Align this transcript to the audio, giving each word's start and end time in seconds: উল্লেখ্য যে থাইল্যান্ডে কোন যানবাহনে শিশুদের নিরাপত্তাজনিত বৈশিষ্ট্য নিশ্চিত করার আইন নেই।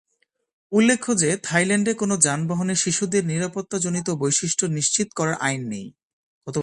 উল্লেখ্য 0.71 1.17
যে 1.17 1.37
থাইল্যান্ডে 1.43 1.93
কোন 1.93 2.17
যানবাহনে 2.17 2.75
শিশুদের 2.75 3.25
নিরাপত্তাজনিত 3.25 4.09
বৈশিষ্ট্য 4.09 4.65
নিশ্চিত 4.65 5.07
করার 5.15 5.33
আইন 5.39 5.61
নেই। 5.67 5.91